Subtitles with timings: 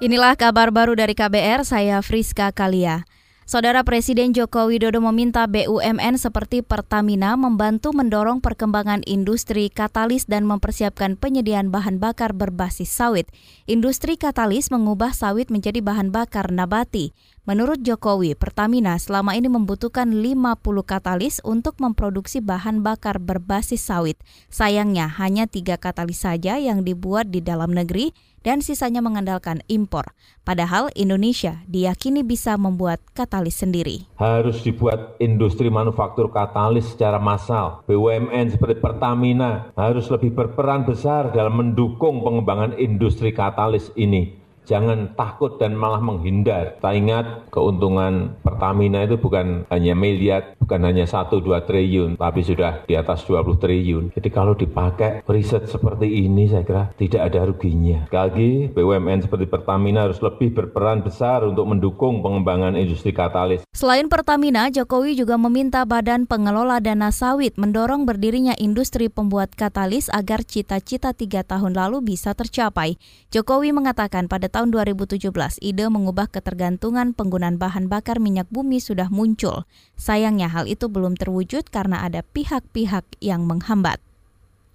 [0.00, 3.04] Inilah kabar baru dari KBR, saya Friska Kalia.
[3.44, 11.20] Saudara Presiden Joko Widodo meminta BUMN seperti Pertamina membantu mendorong perkembangan industri katalis dan mempersiapkan
[11.20, 13.28] penyediaan bahan bakar berbasis sawit.
[13.68, 17.12] Industri katalis mengubah sawit menjadi bahan bakar nabati.
[17.50, 20.54] Menurut Jokowi, Pertamina selama ini membutuhkan 50
[20.86, 24.22] katalis untuk memproduksi bahan bakar berbasis sawit.
[24.54, 28.14] Sayangnya hanya tiga katalis saja yang dibuat di dalam negeri
[28.46, 30.14] dan sisanya mengandalkan impor.
[30.46, 34.06] Padahal Indonesia diyakini bisa membuat katalis sendiri.
[34.14, 37.82] Harus dibuat industri manufaktur katalis secara massal.
[37.90, 44.39] BUMN seperti Pertamina harus lebih berperan besar dalam mendukung pengembangan industri katalis ini
[44.70, 46.78] jangan takut dan malah menghindar.
[46.78, 52.94] Kita ingat keuntungan Pertamina itu bukan hanya miliar, bukan hanya 1-2 triliun, tapi sudah di
[52.94, 54.04] atas 20 triliun.
[54.14, 58.06] Jadi kalau dipakai riset seperti ini saya kira tidak ada ruginya.
[58.06, 63.66] Sekali lagi BUMN seperti Pertamina harus lebih berperan besar untuk mendukung pengembangan industri katalis.
[63.72, 70.44] Selain Pertamina, Jokowi juga meminta Badan Pengelola Dana Sawit mendorong berdirinya industri pembuat katalis agar
[70.44, 73.00] cita-cita tiga tahun lalu bisa tercapai.
[73.32, 75.32] Jokowi mengatakan pada tahun tahun 2017,
[75.64, 79.64] ide mengubah ketergantungan penggunaan bahan bakar minyak bumi sudah muncul.
[79.96, 84.04] Sayangnya hal itu belum terwujud karena ada pihak-pihak yang menghambat.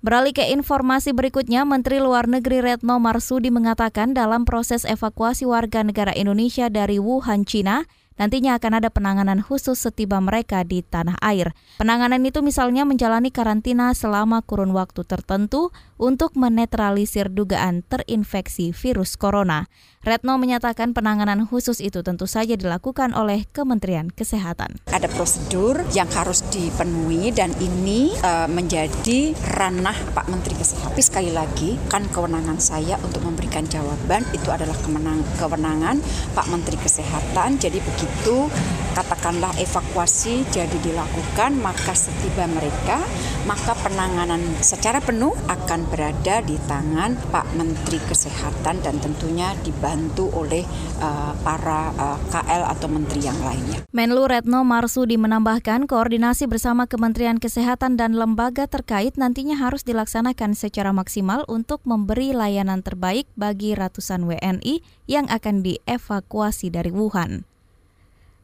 [0.02, 6.18] Beralih ke informasi berikutnya, Menteri Luar Negeri Retno Marsudi mengatakan dalam proses evakuasi warga negara
[6.18, 11.52] Indonesia dari Wuhan, China, Nantinya akan ada penanganan khusus setiba mereka di tanah air.
[11.76, 19.68] Penanganan itu misalnya menjalani karantina selama kurun waktu tertentu untuk menetralisir dugaan terinfeksi virus corona.
[20.06, 24.78] Retno menyatakan penanganan khusus itu tentu saja dilakukan oleh Kementerian Kesehatan.
[24.94, 30.94] Ada prosedur yang harus dipenuhi dan ini uh, menjadi ranah Pak Menteri Kesehatan.
[30.94, 35.98] Tapi sekali lagi kan kewenangan saya untuk memberikan jawaban itu adalah kemenang, kewenangan
[36.38, 37.58] Pak Menteri Kesehatan.
[37.58, 38.48] Jadi begitu
[38.94, 43.02] katakanlah evakuasi jadi dilakukan maka setiba mereka
[43.50, 50.30] maka penanganan secara penuh akan berada di tangan Pak Menteri Kesehatan dan tentunya dibantu dibantu
[50.38, 50.64] oleh
[51.02, 53.80] uh, para uh, eh, KL atau menteri yang lainnya.
[53.96, 60.92] Menlu Retno Marsudi menambahkan koordinasi bersama Kementerian Kesehatan dan lembaga terkait nantinya harus dilaksanakan secara
[60.94, 67.55] maksimal untuk memberi layanan terbaik bagi ratusan WNI yang akan dievakuasi dari Wuhan.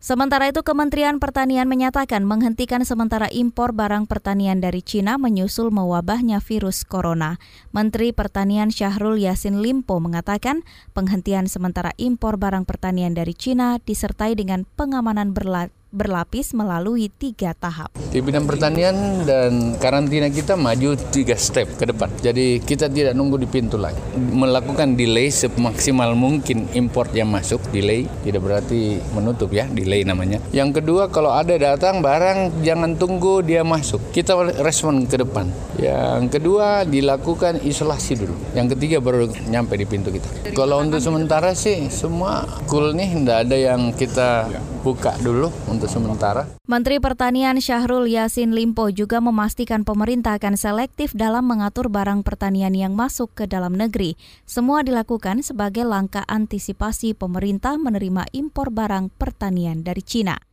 [0.01, 6.81] Sementara itu Kementerian Pertanian menyatakan menghentikan sementara impor barang pertanian dari Cina menyusul mewabahnya virus
[6.81, 7.38] corona.
[7.69, 10.66] Menteri Pertanian Syahrul Yasin Limpo mengatakan
[10.97, 17.91] penghentian sementara impor barang pertanian dari Cina disertai dengan pengamanan berla berlapis melalui tiga tahap.
[18.12, 22.07] Di bidang pertanian dan karantina kita maju tiga step ke depan.
[22.24, 24.00] Jadi kita tidak nunggu di pintu lagi.
[24.16, 27.59] Melakukan delay semaksimal mungkin import yang masuk.
[27.75, 30.40] Delay tidak berarti menutup ya, delay namanya.
[30.56, 34.00] Yang kedua kalau ada datang barang jangan tunggu dia masuk.
[34.16, 35.52] Kita respon ke depan.
[35.75, 38.35] Yang kedua dilakukan isolasi dulu.
[38.56, 40.56] Yang ketiga baru nyampe di pintu kita.
[40.56, 44.47] Kalau untuk sementara sih semua cool nih, tidak ada yang kita
[44.81, 46.46] buka dulu untuk sementara.
[46.69, 52.94] Menteri Pertanian Syahrul Yasin Limpo juga memastikan pemerintah akan selektif dalam mengatur barang pertanian yang
[52.94, 54.14] masuk ke dalam negeri.
[54.46, 60.50] Semua dilakukan sebagai langkah antisipasi pemerintah menerima impor barang pertanian dari Cina.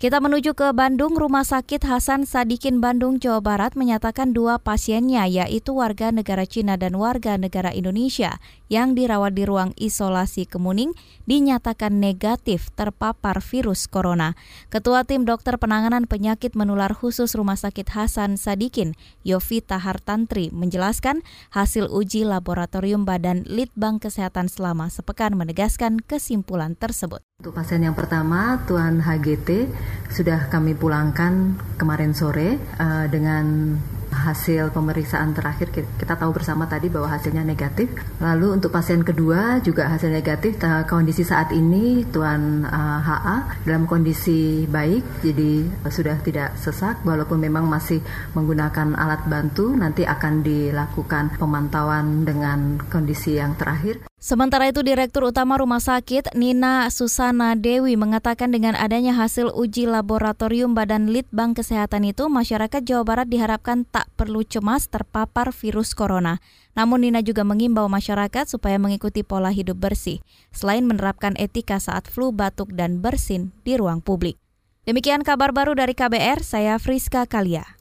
[0.00, 5.76] Kita menuju ke Bandung, Rumah Sakit Hasan Sadikin Bandung, Jawa Barat menyatakan dua pasiennya yaitu
[5.76, 8.40] warga negara Cina dan warga negara Indonesia
[8.72, 10.96] yang dirawat di ruang isolasi Kemuning
[11.28, 14.40] dinyatakan negatif terpapar virus corona.
[14.72, 21.20] Ketua Tim Dokter Penanganan Penyakit Menular Khusus Rumah Sakit Hasan Sadikin, Yofi Tahar Tantri, menjelaskan
[21.52, 27.20] hasil uji laboratorium Badan Litbang Kesehatan selama sepekan menegaskan kesimpulan tersebut.
[27.40, 29.72] Untuk pasien yang pertama, Tuan HGT,
[30.12, 33.80] sudah kami pulangkan kemarin sore uh, dengan
[34.12, 37.96] hasil pemeriksaan terakhir kita tahu bersama tadi bahwa hasilnya negatif.
[38.20, 40.60] Lalu untuk pasien kedua juga hasil negatif.
[40.84, 47.00] Kondisi saat ini Tuan uh, eh, HA dalam kondisi baik, jadi uh, sudah tidak sesak
[47.08, 48.04] walaupun memang masih
[48.36, 49.72] menggunakan alat bantu.
[49.72, 54.09] Nanti akan dilakukan pemantauan dengan kondisi yang terakhir.
[54.20, 60.76] Sementara itu Direktur Utama Rumah Sakit Nina Susana Dewi mengatakan dengan adanya hasil uji laboratorium
[60.76, 66.36] Badan Litbang Kesehatan itu masyarakat Jawa Barat diharapkan tak perlu cemas terpapar virus corona.
[66.76, 70.20] Namun Nina juga mengimbau masyarakat supaya mengikuti pola hidup bersih
[70.52, 74.36] selain menerapkan etika saat flu, batuk dan bersin di ruang publik.
[74.84, 77.79] Demikian kabar baru dari KBR, saya Friska Kalia.